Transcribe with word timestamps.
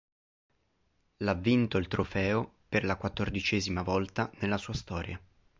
L' 1.17 1.27
ha 1.27 1.35
vinto 1.35 1.77
il 1.77 1.87
trofeo 1.87 2.51
per 2.67 2.85
la 2.85 2.95
quattordicesima 2.95 3.83
volta 3.83 4.31
nella 4.39 4.57
sua 4.57 4.73
storia. 4.73 5.21